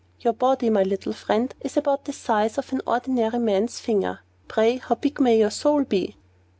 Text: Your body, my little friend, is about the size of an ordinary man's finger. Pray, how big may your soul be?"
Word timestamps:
Your 0.19 0.33
body, 0.33 0.71
my 0.71 0.81
little 0.81 1.13
friend, 1.13 1.53
is 1.61 1.77
about 1.77 2.05
the 2.05 2.11
size 2.11 2.57
of 2.57 2.73
an 2.73 2.81
ordinary 2.87 3.37
man's 3.37 3.79
finger. 3.79 4.21
Pray, 4.47 4.77
how 4.77 4.95
big 4.95 5.21
may 5.21 5.37
your 5.37 5.51
soul 5.51 5.83
be?" 5.83 6.17